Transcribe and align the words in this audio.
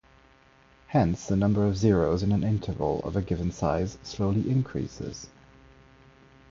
Hence, 0.87 1.27
the 1.27 1.35
number 1.35 1.63
of 1.67 1.77
zeros 1.77 2.23
in 2.23 2.31
an 2.31 2.43
interval 2.43 3.01
of 3.03 3.15
a 3.15 3.21
given 3.21 3.51
size 3.51 3.99
slowly 4.01 4.49
increases. 4.49 5.27